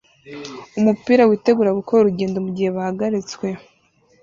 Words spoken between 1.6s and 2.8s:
gukora urugendo mugihe